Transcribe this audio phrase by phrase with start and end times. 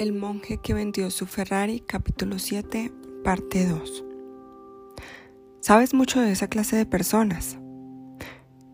[0.00, 2.90] El monje que vendió su Ferrari, capítulo 7,
[3.22, 4.02] parte 2.
[5.60, 7.58] Sabes mucho de esa clase de personas.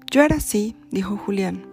[0.08, 1.66] Yo era así, dijo Julián.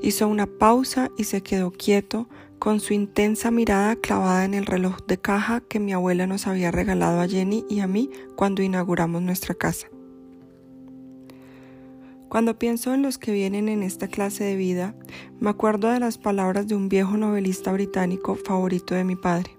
[0.00, 5.04] Hizo una pausa y se quedó quieto, con su intensa mirada clavada en el reloj
[5.06, 9.20] de caja que mi abuela nos había regalado a Jenny y a mí cuando inauguramos
[9.20, 9.88] nuestra casa.
[12.32, 14.94] Cuando pienso en los que vienen en esta clase de vida,
[15.38, 19.58] me acuerdo de las palabras de un viejo novelista británico favorito de mi padre.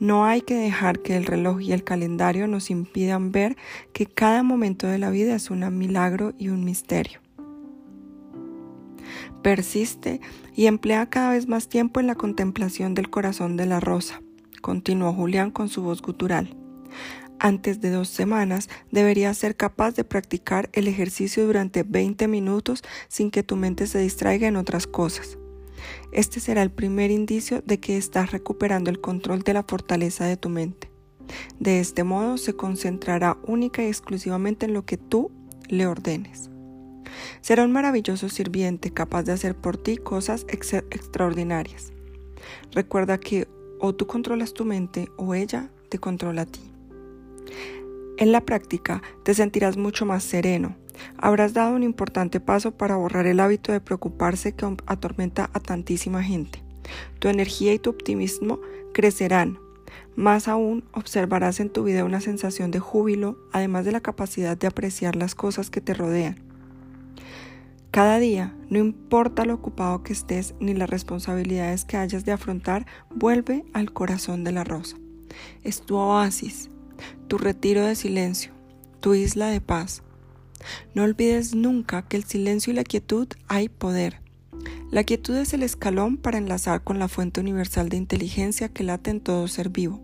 [0.00, 3.58] No hay que dejar que el reloj y el calendario nos impidan ver
[3.92, 7.20] que cada momento de la vida es un milagro y un misterio.
[9.42, 10.22] Persiste
[10.54, 14.22] y emplea cada vez más tiempo en la contemplación del corazón de la rosa,
[14.62, 16.56] continuó Julián con su voz gutural.
[17.40, 23.30] Antes de dos semanas deberías ser capaz de practicar el ejercicio durante 20 minutos sin
[23.30, 25.38] que tu mente se distraiga en otras cosas.
[26.10, 30.36] Este será el primer indicio de que estás recuperando el control de la fortaleza de
[30.36, 30.90] tu mente.
[31.60, 35.30] De este modo se concentrará única y exclusivamente en lo que tú
[35.68, 36.50] le ordenes.
[37.40, 41.92] Será un maravilloso sirviente capaz de hacer por ti cosas extraordinarias.
[42.72, 43.46] Recuerda que
[43.80, 46.77] o tú controlas tu mente o ella te controla a ti.
[48.18, 50.76] En la práctica te sentirás mucho más sereno.
[51.16, 56.22] Habrás dado un importante paso para borrar el hábito de preocuparse que atormenta a tantísima
[56.22, 56.62] gente.
[57.20, 58.58] Tu energía y tu optimismo
[58.92, 59.58] crecerán.
[60.16, 64.66] Más aún, observarás en tu vida una sensación de júbilo, además de la capacidad de
[64.66, 66.42] apreciar las cosas que te rodean.
[67.92, 72.86] Cada día, no importa lo ocupado que estés ni las responsabilidades que hayas de afrontar,
[73.14, 74.96] vuelve al corazón de la rosa.
[75.62, 76.68] Es tu oasis,
[77.28, 78.52] tu retiro de silencio,
[79.00, 80.02] tu isla de paz.
[80.94, 84.20] No olvides nunca que el silencio y la quietud hay poder.
[84.90, 89.10] La quietud es el escalón para enlazar con la fuente universal de inteligencia que late
[89.10, 90.00] en todo ser vivo.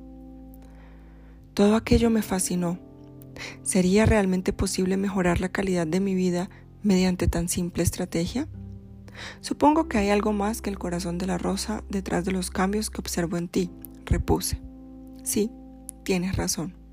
[1.55, 2.79] Todo aquello me fascinó.
[3.63, 6.51] ¿Sería realmente posible mejorar la calidad de mi vida
[6.83, 8.49] mediante tan simple estrategia?
[9.41, 12.91] Supongo que hay algo más que el corazón de la rosa detrás de los cambios
[12.91, 13.71] que observo en ti,
[14.05, 14.61] repuse.
[15.23, 15.51] Sí,
[16.05, 16.84] tienes razón.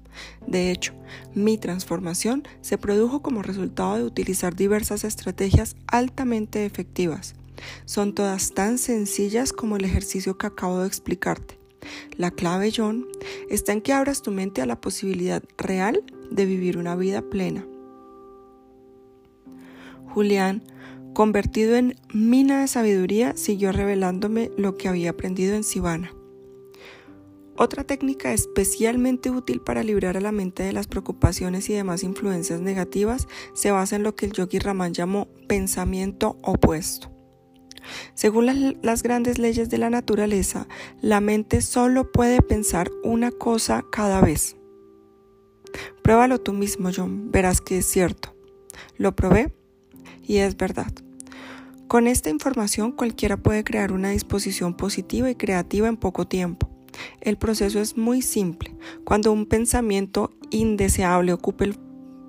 [0.45, 0.93] De hecho,
[1.33, 7.35] mi transformación se produjo como resultado de utilizar diversas estrategias altamente efectivas.
[7.85, 11.59] Son todas tan sencillas como el ejercicio que acabo de explicarte.
[12.17, 13.07] La clave, John,
[13.49, 17.65] está en que abras tu mente a la posibilidad real de vivir una vida plena.
[20.13, 20.63] Julián,
[21.13, 26.13] convertido en mina de sabiduría, siguió revelándome lo que había aprendido en Sivana.
[27.57, 32.61] Otra técnica especialmente útil para librar a la mente de las preocupaciones y demás influencias
[32.61, 37.11] negativas se basa en lo que el yogi Raman llamó pensamiento opuesto.
[38.13, 38.45] Según
[38.81, 40.67] las, grandes leyes de la naturaleza,
[41.01, 44.55] la mente solo puede pensar una cosa cada vez.
[46.03, 48.35] Pruébalo tú mismo, John, verás que es cierto.
[48.97, 49.53] Lo probé
[50.23, 50.91] y es verdad.
[51.87, 56.70] Con esta información cualquiera puede crear una disposición positiva y creativa en poco tiempo.
[57.21, 58.75] El proceso es muy simple.
[59.03, 61.75] Cuando un pensamiento indeseable ocupe el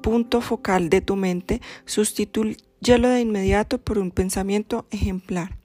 [0.03, 5.56] punto focal de tu mente, sustitúyelo de inmediato por un pensamiento ejemplar.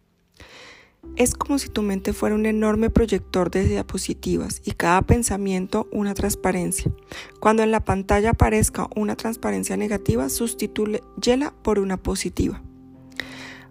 [1.16, 6.14] Es como si tu mente fuera un enorme proyector de diapositivas y cada pensamiento una
[6.14, 6.92] transparencia.
[7.40, 12.62] Cuando en la pantalla aparezca una transparencia negativa, sustitúyela por una positiva.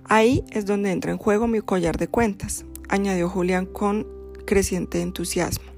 [0.04, 4.06] Ahí es donde entra en juego mi collar de cuentas, añadió Julián con
[4.46, 5.76] creciente entusiasmo.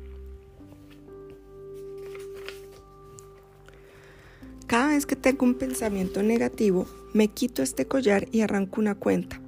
[4.69, 9.41] Cada vez que tengo un pensamiento negativo, me quito este collar y arranco una cuenta.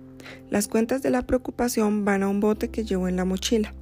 [0.48, 3.75] Las cuentas de la preocupación van a un bote que llevo en la mochila.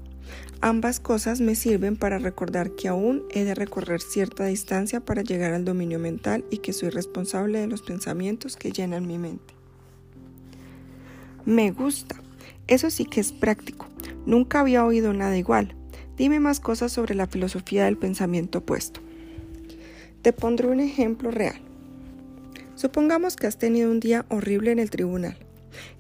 [0.61, 5.53] Ambas cosas me sirven para recordar que aún he de recorrer cierta distancia para llegar
[5.53, 9.55] al dominio mental y que soy responsable de los pensamientos que llenan mi mente.
[11.45, 12.21] Me gusta.
[12.67, 13.87] Eso sí que es práctico.
[14.29, 15.75] Nunca había oído nada igual.
[16.19, 19.01] Dime más cosas sobre la filosofía del pensamiento opuesto.
[20.21, 21.59] Te pondré un ejemplo real.
[22.75, 25.39] Supongamos que has tenido un día horrible en el tribunal.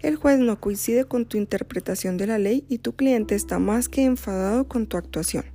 [0.00, 3.88] El juez no coincide con tu interpretación de la ley y tu cliente está más
[3.88, 5.46] que enfadado con tu actuación.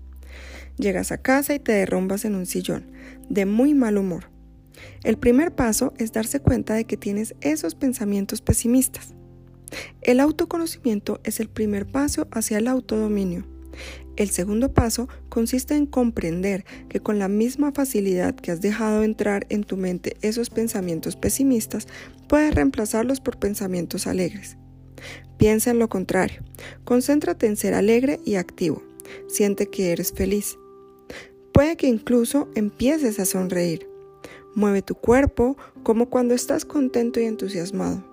[0.75, 2.87] Llegas a casa y te derrumbas en un sillón,
[3.29, 4.31] de muy mal humor.
[5.03, 9.13] El primer paso es darse cuenta de que tienes esos pensamientos pesimistas.
[10.01, 13.45] El autoconocimiento es el primer paso hacia el autodominio.
[14.15, 19.47] El segundo paso consiste en comprender que con la misma facilidad que has dejado entrar
[19.49, 21.87] en tu mente esos pensamientos pesimistas,
[22.27, 24.57] puedes reemplazarlos por pensamientos alegres.
[25.37, 26.43] Piensa en lo contrario.
[26.83, 28.83] Concéntrate en ser alegre y activo.
[29.27, 30.57] Siente que eres feliz.
[31.51, 33.87] Puede que incluso empieces a sonreír.
[34.55, 38.12] Mueve tu cuerpo como cuando estás contento y entusiasmado.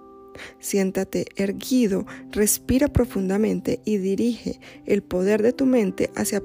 [0.59, 6.41] Siéntate erguido, respira profundamente y dirige el poder de tu mente hacia,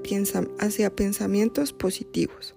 [0.96, 2.56] pensamientos positivos.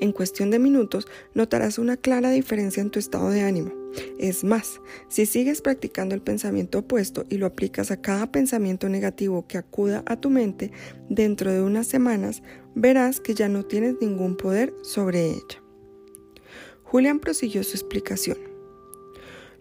[0.00, 3.72] En cuestión de minutos notarás una clara diferencia en tu estado de ánimo.
[4.18, 9.46] Es más, si sigues practicando el pensamiento opuesto y lo aplicas a cada pensamiento negativo
[9.46, 10.72] que acuda a tu mente,
[11.08, 12.42] dentro de unas semanas
[12.74, 15.62] verás que ya no tienes ningún poder sobre ella.
[16.82, 18.53] Julián prosiguió su explicación.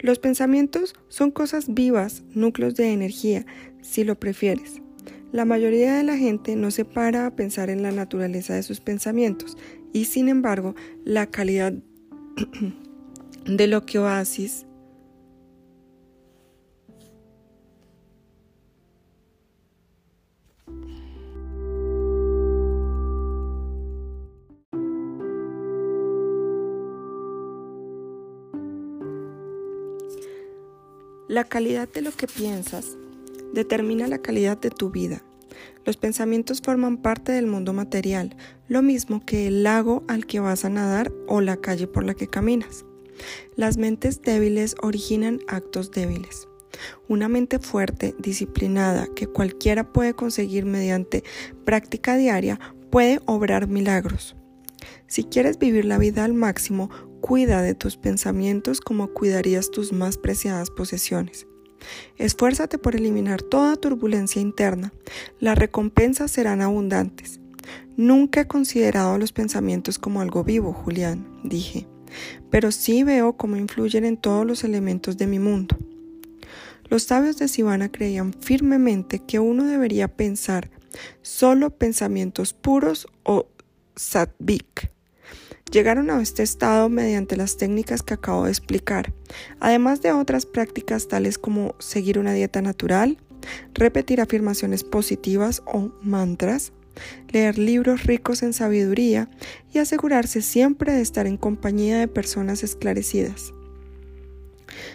[0.03, 3.45] Los pensamientos son cosas vivas, núcleos de energía,
[3.81, 4.81] si lo prefieres.
[5.31, 8.81] La mayoría de la gente no se para a pensar en la naturaleza de sus
[8.81, 9.57] pensamientos
[9.93, 11.73] y sin embargo la calidad
[13.45, 14.65] de lo que Oasis
[31.33, 32.95] La calidad de lo que piensas
[33.55, 35.23] determina la calidad de tu vida.
[35.83, 38.35] Los pensamientos forman parte del mundo material,
[38.67, 42.13] lo mismo que el lago al que vas a nadar o la calle por la
[42.13, 42.85] que caminas.
[43.55, 46.47] Las mentes débiles originan actos débiles.
[47.07, 51.23] Una mente fuerte, disciplinada, que cualquiera puede conseguir mediante
[51.65, 52.59] práctica diaria,
[52.91, 54.35] puede obrar milagros.
[55.07, 56.91] Si quieres vivir la vida al máximo,
[57.23, 61.47] cuida de tus pensamientos como cuidarías tus más preciadas posesiones.
[62.17, 64.91] Esfuérzate por eliminar toda turbulencia interna.
[65.39, 67.39] Las recompensas serán abundantes.
[67.95, 71.87] Nunca he considerado los pensamientos como algo vivo, Julián, dije,
[72.49, 75.77] pero sí veo cómo influyen en todos los elementos de mi mundo.
[76.89, 80.71] Los sabios de Sivana creían firmemente que uno debería pensar
[81.21, 83.47] solo pensamientos puros o
[83.95, 84.92] satvik,
[85.73, 89.11] llegaron a este estado mediante las técnicas que acabo de explicar,
[89.59, 93.17] además de otras prácticas tales como seguir una dieta natural,
[93.73, 96.73] repetir afirmaciones positivas o mantras,
[97.31, 99.29] leer libros ricos en sabiduría
[99.73, 103.51] y asegurarse siempre de estar en compañía de personas esclarecidas.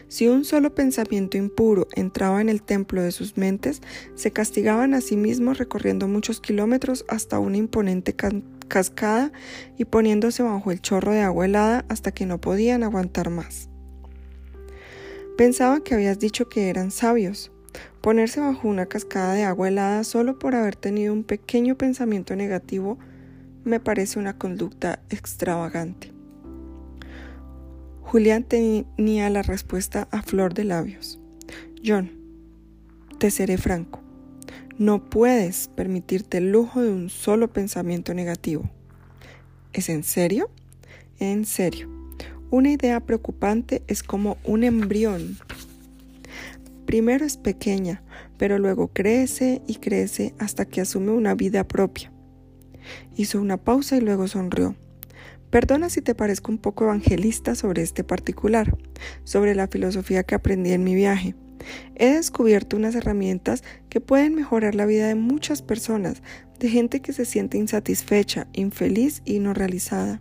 [0.06, 3.82] Si un solo pensamiento impuro entraba en el templo de sus mentes,
[4.14, 8.12] se castigaban a sí mismos recorriendo muchos kilómetros hasta una imponente
[8.68, 9.32] cascada
[9.76, 13.68] y poniéndose bajo el chorro de agua helada hasta que no podían aguantar más.
[15.36, 17.50] Pensaba que habías dicho que eran sabios.
[18.00, 22.98] Ponerse bajo una cascada de agua helada solo por haber tenido un pequeño pensamiento negativo
[23.64, 26.12] me parece una conducta extravagante.
[28.02, 31.20] Julián tenía la respuesta a flor de labios.
[31.84, 32.10] John,
[33.18, 34.07] te seré franco.
[34.78, 38.70] No puedes permitirte el lujo de un solo pensamiento negativo.
[39.72, 40.50] ¿Es en serio?
[41.18, 41.88] En serio.
[42.52, 45.36] Una idea preocupante es como un embrión.
[46.86, 48.04] Primero es pequeña,
[48.36, 52.12] pero luego crece y crece hasta que asume una vida propia.
[53.16, 54.76] Hizo una pausa y luego sonrió.
[55.50, 58.78] Perdona si te parezco un poco evangelista sobre este particular,
[59.24, 61.34] sobre la filosofía que aprendí en mi viaje.
[61.94, 66.22] He descubierto unas herramientas que pueden mejorar la vida de muchas personas,
[66.58, 70.20] de gente que se siente insatisfecha, infeliz y no realizada.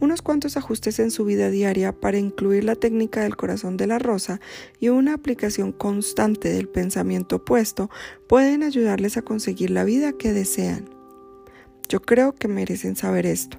[0.00, 3.98] Unos cuantos ajustes en su vida diaria para incluir la técnica del corazón de la
[3.98, 4.40] rosa
[4.80, 7.90] y una aplicación constante del pensamiento opuesto
[8.26, 10.88] pueden ayudarles a conseguir la vida que desean.
[11.88, 13.58] Yo creo que merecen saber esto.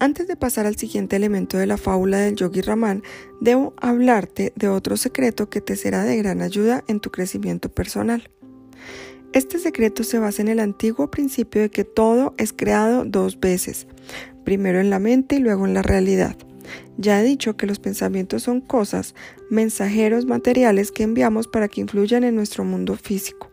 [0.00, 3.02] Antes de pasar al siguiente elemento de la fábula del yogi Raman,
[3.40, 8.30] debo hablarte de otro secreto que te será de gran ayuda en tu crecimiento personal.
[9.32, 13.88] Este secreto se basa en el antiguo principio de que todo es creado dos veces,
[14.44, 16.36] primero en la mente y luego en la realidad.
[16.96, 19.16] Ya he dicho que los pensamientos son cosas,
[19.50, 23.50] mensajeros materiales que enviamos para que influyan en nuestro mundo físico.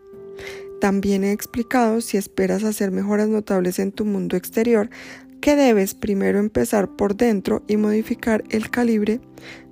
[0.80, 4.90] También he explicado si esperas hacer mejoras notables en tu mundo exterior,
[5.40, 9.20] que debes primero empezar por dentro y modificar el calibre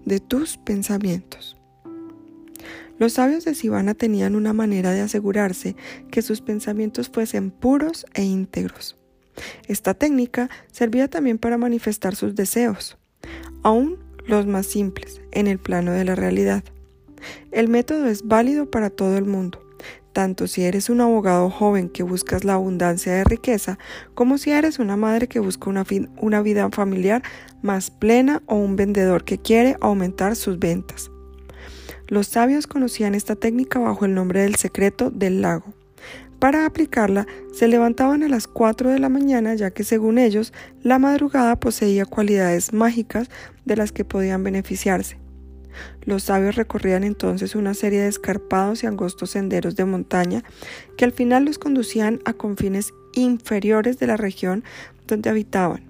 [0.04, 1.56] de tus pensamientos.
[2.98, 5.74] Los sabios de Sivana tenían una manera de asegurarse
[6.10, 8.96] que sus pensamientos fuesen puros e íntegros.
[9.66, 12.96] Esta técnica servía también para manifestar sus deseos,
[13.62, 16.62] aún los más simples, en el plano de la realidad.
[17.50, 19.63] El método es válido para todo el mundo,
[20.14, 23.78] tanto si eres un abogado joven que buscas la abundancia de riqueza,
[24.14, 27.22] como si eres una madre que busca una, vida familiar
[27.60, 31.10] más plena o un vendedor que quiere aumentar sus ventas.
[32.08, 35.74] Los sabios conocían esta técnica bajo el nombre del secreto del lago.
[36.38, 40.52] Para aplicarla, se levantaban a las 4 de la mañana ya que según ellos,
[40.82, 43.28] la madrugada poseía cualidades mágicas
[43.64, 45.23] de las que podían beneficiarse.
[46.02, 50.42] Los sabios recorrían entonces una serie de escarpados y angostos senderos de montaña
[50.96, 54.64] que al final los conducían a confines inferiores de la región
[55.06, 55.82] donde habitaban.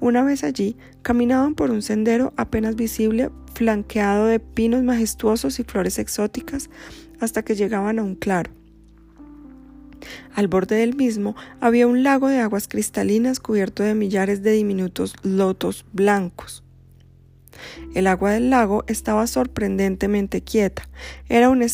[0.00, 5.98] Una vez allí, caminaban por un sendero apenas visible, flanqueado de pinos majestuosos y flores
[5.98, 6.70] exóticas,
[7.20, 8.52] hasta que llegaban a un claro.
[10.34, 15.14] Al borde del mismo había un lago de aguas cristalinas cubierto de millares de diminutos
[15.22, 16.62] lotos blancos.
[17.94, 20.88] El agua del lago estaba sorprendentemente quieta.
[21.28, 21.64] Era un,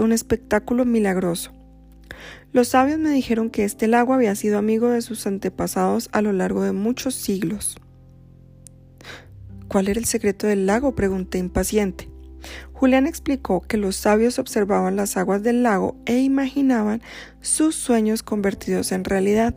[0.00, 1.52] un espectáculo milagroso.
[2.52, 6.32] Los sabios me dijeron que este lago había sido amigo de sus antepasados a lo
[6.32, 7.76] largo de muchos siglos.
[9.68, 10.94] ¿Cuál era el secreto del lago?
[10.94, 12.08] pregunté impaciente.
[12.72, 17.02] Julián explicó que los sabios observaban las aguas del lago e imaginaban
[17.40, 19.54] sus sueños convertidos en realidad.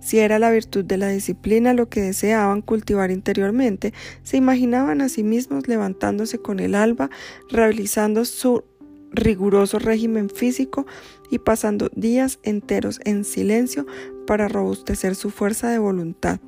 [0.00, 3.92] Si era la virtud de la disciplina lo que deseaban cultivar interiormente,
[4.22, 7.10] se imaginaban a sí mismos levantándose con el alba,
[7.50, 8.64] realizando su
[9.12, 10.86] riguroso régimen físico
[11.30, 13.86] y pasando días enteros en silencio
[14.26, 16.40] para robustecer su fuerza de voluntad.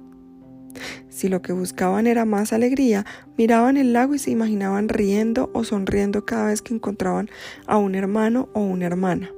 [1.09, 3.07] Si lo que buscaban era más alegría,
[3.39, 7.31] miraban el lago y se imaginaban riendo o sonriendo cada vez que encontraban
[7.67, 9.31] a un hermano o una hermana.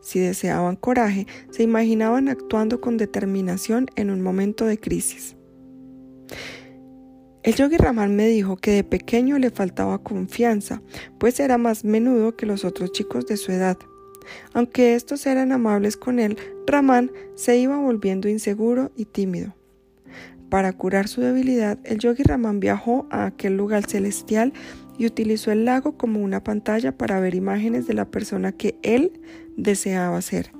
[0.00, 5.36] Si deseaban coraje, se imaginaban actuando con determinación en un momento de crisis.
[7.42, 10.82] El yogi Raman me dijo que de pequeño le faltaba confianza,
[11.18, 13.78] pues era más menudo que los otros chicos de su edad.
[14.52, 16.36] Aunque estos eran amables con él,
[16.66, 19.54] Raman se iba volviendo inseguro y tímido.
[20.50, 24.52] Para curar su debilidad, el yogi Raman viajó a aquel lugar celestial
[24.98, 29.20] y utilizó el lago como una pantalla para ver imágenes de la persona que él
[29.56, 30.50] deseaba ser.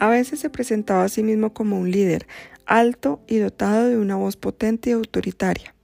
[0.00, 2.26] A veces se presentaba a sí mismo como un líder,
[2.66, 5.74] alto y dotado de una voz potente y autoritaria.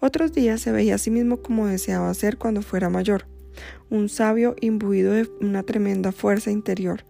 [0.00, 3.26] Otros días se veía a sí mismo como deseaba ser cuando fuera mayor,
[3.90, 7.04] un sabio imbuido de una tremenda fuerza interior.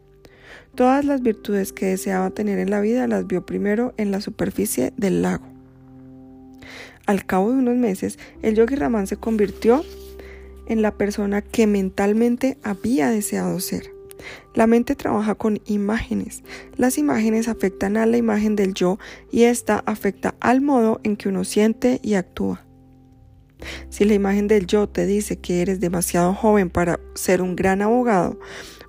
[0.75, 4.93] Todas las virtudes que deseaba tener en la vida las vio primero en la superficie
[4.97, 5.45] del lago.
[7.07, 9.85] Al cabo de unos meses, el yogi Raman se convirtió
[10.67, 13.91] en la persona que mentalmente había deseado ser.
[14.55, 16.43] La mente trabaja con imágenes.
[16.77, 18.99] Las imágenes afectan a la imagen del yo
[19.33, 22.65] y esta afecta al modo en que uno siente y actúa.
[23.89, 27.83] Si la imagen del yo te dice que eres demasiado joven para ser un gran
[27.83, 28.39] abogado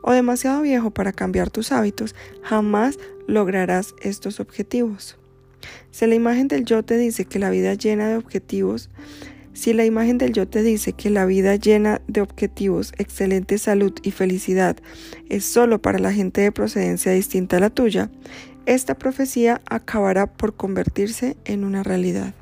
[0.02, 5.18] o demasiado viejo para cambiar tus hábitos, jamás lograrás estos objetivos.
[5.92, 8.90] Si la imagen del yo te dice que la vida llena de objetivos
[9.54, 13.94] si la imagen del yo te dice que la vida llena de objetivos, excelente salud
[14.02, 14.78] y felicidad
[15.30, 18.10] es solo para la gente de procedencia distinta a la tuya,
[18.66, 22.34] esta profecía acabará por convertirse en una realidad.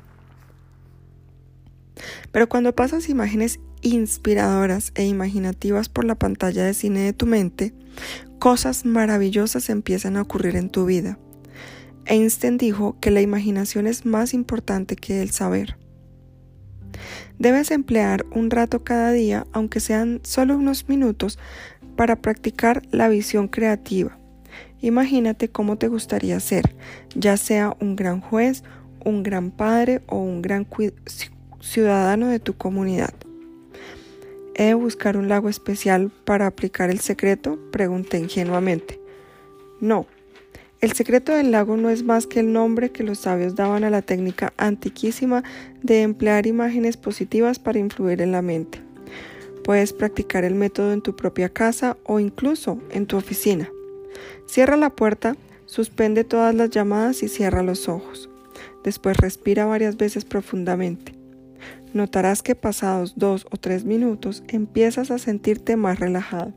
[2.30, 7.72] Pero cuando pasas imágenes inspiradoras e imaginativas por la pantalla de cine de tu mente,
[8.38, 11.18] cosas maravillosas empiezan a ocurrir en tu vida.
[12.06, 15.76] Einstein dijo que la imaginación es más importante que el saber.
[17.38, 21.38] Debes emplear un rato cada día, aunque sean solo unos minutos,
[21.96, 24.18] para practicar la visión creativa.
[24.80, 26.74] Imagínate cómo te gustaría ser,
[27.14, 28.64] ya sea un gran juez,
[29.04, 30.66] un gran padre o un gran
[31.60, 33.14] ciudadano de tu comunidad.
[34.60, 37.58] ¿He de buscar un lago especial para aplicar el secreto?
[37.72, 39.00] Pregunté ingenuamente.
[39.80, 40.04] No,
[40.82, 43.90] el secreto del lago no es más que el nombre que los sabios daban a
[43.90, 45.44] la técnica antiquísima
[45.82, 48.82] de emplear imágenes positivas para influir en la mente.
[49.64, 53.70] Puedes practicar el método en tu propia casa o incluso en tu oficina.
[54.44, 58.28] Cierra la puerta, suspende todas las llamadas y cierra los ojos.
[58.84, 61.19] Después respira varias veces profundamente.
[61.92, 66.52] Notarás que pasados dos o tres minutos empiezas a sentirte más relajado.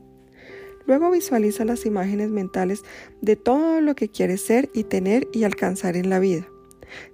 [0.86, 2.82] Luego visualiza las imágenes mentales
[3.20, 6.46] de todo lo que quieres ser y tener y alcanzar en la vida.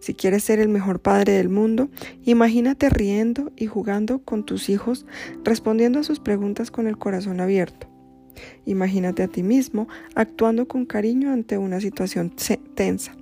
[0.00, 1.88] Si quieres ser el mejor padre del mundo,
[2.24, 5.06] imagínate riendo y jugando con tus hijos,
[5.44, 7.88] respondiendo a sus preguntas con el corazón abierto.
[8.66, 12.34] Imagínate a ti mismo actuando con cariño ante una situación
[12.74, 13.14] tensa.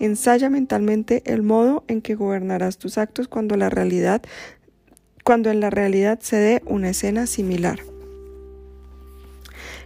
[0.00, 4.22] Ensaya mentalmente el modo en que gobernarás tus actos cuando la realidad
[5.24, 7.80] cuando en la realidad se dé una escena similar.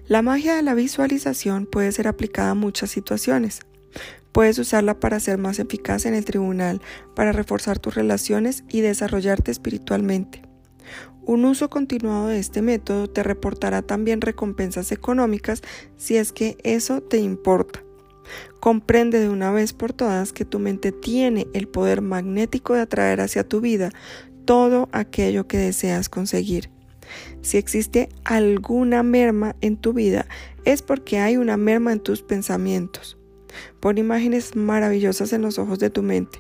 [0.09, 3.61] La magia de la visualización puede ser aplicada a muchas situaciones.
[4.33, 6.83] Puedes usarla para ser más eficaz en el tribunal,
[7.15, 10.43] para reforzar tus relaciones y desarrollarte espiritualmente.
[11.23, 15.63] Un uso continuado de este método te reportará también recompensas económicas
[15.99, 17.83] si es que eso te importa.
[18.61, 23.21] Comprende de una vez por todas que tu mente tiene el poder magnético de atraer
[23.21, 23.91] hacia tu vida
[24.45, 26.71] todo aquello que deseas conseguir.
[27.43, 30.27] Si existe alguna merma en tu vida,
[30.65, 33.19] es porque hay una merma en tus pensamientos.
[33.81, 36.39] Pon imágenes maravillosas en los ojos de tu mente.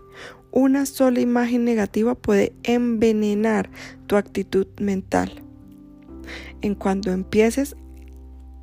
[0.50, 3.71] Una sola imagen negativa puede envenenar
[4.07, 5.42] tu actitud mental.
[6.62, 7.76] En cuanto empieces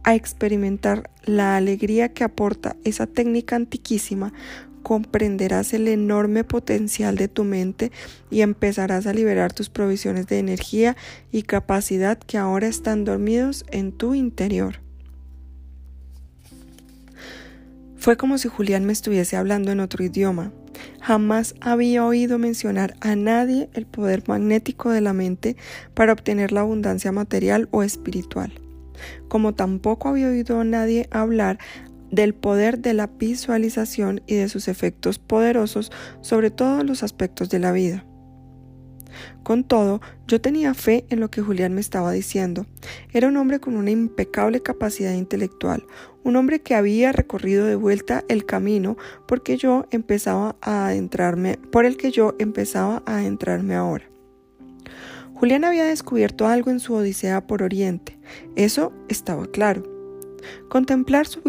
[0.05, 4.31] a experimentar la alegría que aporta esa técnica antiquísima,
[4.83, 7.91] comprenderás el enorme potencial de tu mente
[8.29, 10.95] y empezarás a liberar tus provisiones de energía
[11.31, 14.79] y capacidad que ahora están dormidos en tu interior.
[17.97, 20.51] Fue como si Julián me estuviese hablando en otro idioma.
[21.01, 25.55] Jamás había oído mencionar a nadie el poder magnético de la mente
[25.95, 28.53] para obtener la abundancia material o espiritual,
[29.27, 31.59] como tampoco había oído a nadie hablar
[32.11, 37.59] del poder de la visualización y de sus efectos poderosos sobre todos los aspectos de
[37.59, 38.05] la vida.
[39.43, 42.65] Con todo, yo tenía fe en lo que Julián me estaba diciendo.
[43.13, 45.85] Era un hombre con una impecable capacidad intelectual,
[46.23, 48.97] un hombre que había recorrido de vuelta el camino
[49.27, 54.14] porque yo empezaba a adentrarme, por el que yo empezaba a adentrarme ahora.
[55.35, 58.17] Julián había descubierto algo en su odisea por Oriente,
[58.55, 59.83] eso estaba claro.
[60.69, 61.41] Contemplar su,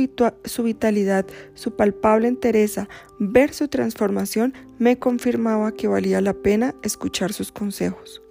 [0.62, 2.88] vitalidad, su palpable entereza,
[3.18, 8.22] ver su transformación, me confirmaba que valía la pena escuchar sus consejos.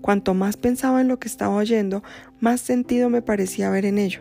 [0.00, 2.04] Cuanto más pensaba en lo que estaba oyendo,
[2.40, 4.20] más sentido me parecía ver en ello.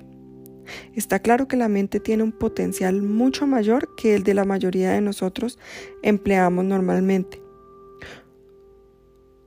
[0.93, 4.91] Está claro que la mente tiene un potencial mucho mayor que el de la mayoría
[4.91, 5.59] de nosotros
[6.01, 7.42] empleamos normalmente.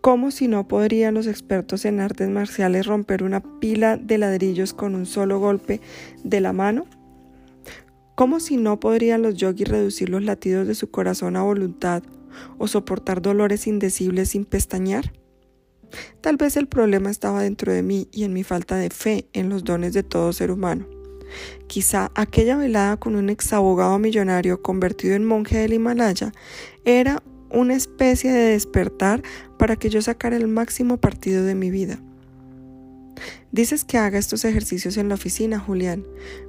[0.07, 4.95] ¿Cómo si no podrían los expertos en artes marciales romper una pila de ladrillos con
[4.95, 5.81] un solo golpe
[6.23, 6.87] de la mano?
[8.15, 12.05] ¿Cómo si no podrían los yogis reducir los latidos de su corazón a voluntad
[12.57, 15.13] o soportar dolores indecibles sin pestañear?
[16.21, 19.49] Tal vez el problema estaba dentro de mí y en mi falta de fe en
[19.49, 20.87] los dones de todo ser humano.
[21.67, 26.31] Quizá aquella velada con un exabogado millonario convertido en monje del Himalaya
[26.85, 29.23] era una especie de despertar
[29.59, 32.01] para que yo sacara el máximo partido de mi vida.
[33.53, 36.05] Dices que haga estos ejercicios en la oficina, Julián.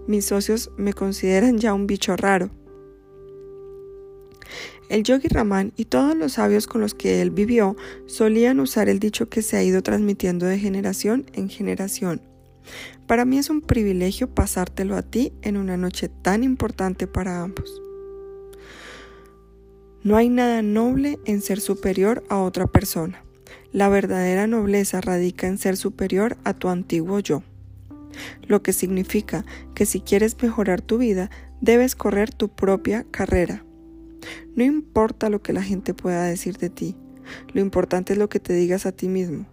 [0.07, 2.49] Mis socios me consideran ya un bicho raro.
[4.89, 8.99] El yogi Raman y todos los sabios con los que él vivió solían usar el
[8.99, 12.21] dicho que se ha ido transmitiendo de generación en generación.
[13.05, 17.81] Para mí es un privilegio pasártelo a ti en una noche tan importante para ambos.
[20.07, 23.25] No hay nada noble en ser superior a otra persona.
[23.73, 27.43] La verdadera nobleza radica en ser superior a tu antiguo yo.
[28.47, 29.43] Lo que significa
[29.75, 33.65] que si quieres mejorar tu vida, debes correr tu propia carrera.
[34.55, 36.95] No importa lo que la gente pueda decir de ti,
[37.53, 39.45] lo importante es lo que te digas a ti mismo.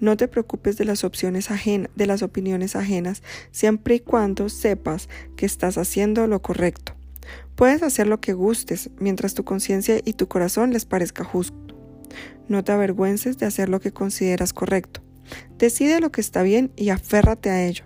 [0.00, 5.08] No te preocupes de las opciones ajenas, de las opiniones ajenas, siempre y cuando sepas
[5.34, 6.93] que estás haciendo lo correcto.
[7.54, 11.56] Puedes hacer lo que gustes mientras tu conciencia y tu corazón les parezca justo.
[12.48, 15.00] No te avergüences de hacer lo que consideras correcto.
[15.58, 17.84] Decide lo que está bien y aférrate a ello.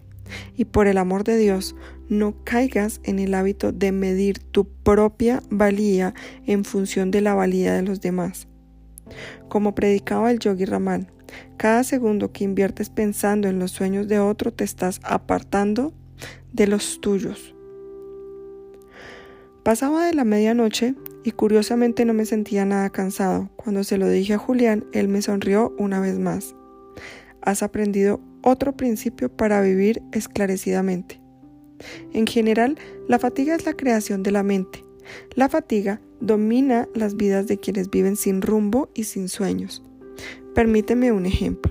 [0.56, 1.74] Y por el amor de Dios,
[2.08, 6.14] no caigas en el hábito de medir tu propia valía
[6.46, 8.48] en función de la valía de los demás.
[9.48, 11.10] Como predicaba el yogi Raman,
[11.56, 15.92] cada segundo que inviertes pensando en los sueños de otro te estás apartando
[16.52, 17.54] de los tuyos.
[19.68, 23.50] Pasaba de la medianoche y curiosamente no me sentía nada cansado.
[23.56, 26.54] Cuando se lo dije a Julián, él me sonrió una vez más.
[27.42, 31.20] Has aprendido otro principio para vivir esclarecidamente.
[32.14, 32.78] En general,
[33.08, 34.82] la fatiga es la creación de la mente.
[35.34, 39.82] La fatiga domina las vidas de quienes viven sin rumbo y sin sueños.
[40.54, 41.67] Permíteme un ejemplo.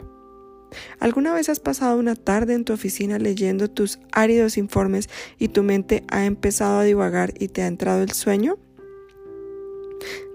[1.00, 5.64] ¿Alguna vez has pasado una tarde en tu oficina leyendo tus áridos informes y tu
[5.64, 8.58] mente ha empezado a divagar y te ha entrado el sueño?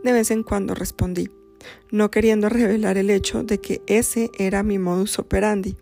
[0.05, 1.31] De vez en cuando respondí,
[1.91, 5.77] no queriendo revelar el hecho de que ese era mi modus operandi.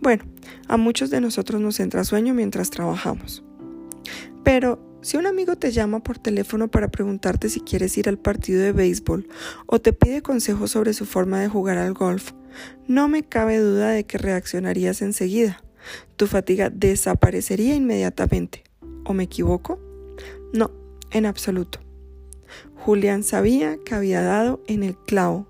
[0.00, 0.24] Bueno,
[0.66, 3.42] a muchos de nosotros nos entra sueño mientras trabajamos.
[4.44, 8.62] Pero si un amigo te llama por teléfono para preguntarte si quieres ir al partido
[8.62, 9.28] de béisbol
[9.66, 12.32] o te pide consejos sobre su forma de jugar al golf,
[12.86, 15.62] no me cabe duda de que reaccionarías enseguida.
[16.16, 18.64] Tu fatiga desaparecería inmediatamente.
[19.04, 19.78] ¿O me equivoco?
[20.52, 20.70] No,
[21.10, 21.80] en absoluto.
[22.76, 25.46] Julián sabía que había dado en el clavo.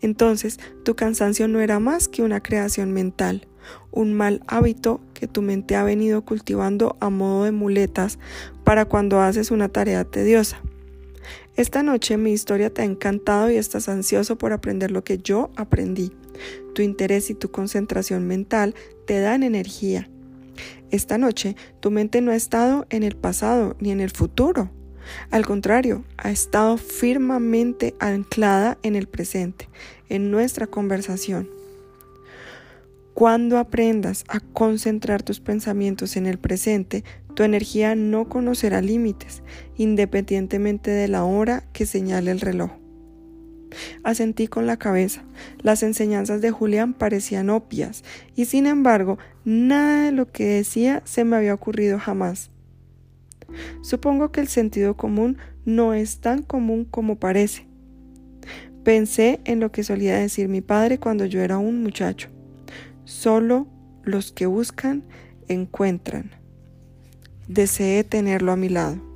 [0.00, 3.46] Entonces, tu cansancio no era más que una creación mental,
[3.90, 8.18] un mal hábito que tu mente ha venido cultivando a modo de muletas
[8.64, 10.60] para cuando haces una tarea tediosa.
[11.58, 15.50] Esta noche mi historia te ha encantado y estás ansioso por aprender lo que yo
[15.56, 16.12] aprendí.
[16.72, 18.76] Tu interés y tu concentración mental
[19.08, 20.08] te dan energía.
[20.92, 24.70] Esta noche tu mente no ha estado en el pasado ni en el futuro.
[25.32, 29.68] Al contrario, ha estado firmemente anclada en el presente,
[30.08, 31.48] en nuestra conversación.
[33.14, 37.02] Cuando aprendas a concentrar tus pensamientos en el presente,
[37.38, 39.44] tu energía no conocerá límites,
[39.76, 42.72] independientemente de la hora que señale el reloj.
[44.02, 45.22] Asentí con la cabeza.
[45.62, 48.02] Las enseñanzas de Julián parecían obvias,
[48.34, 52.50] y sin embargo, nada de lo que decía se me había ocurrido jamás.
[53.82, 57.68] Supongo que el sentido común no es tan común como parece.
[58.82, 62.30] Pensé en lo que solía decir mi padre cuando yo era un muchacho.
[63.04, 63.68] Solo
[64.02, 65.04] los que buscan
[65.46, 66.37] encuentran.
[67.48, 69.07] Deseé tenerlo a mi lado.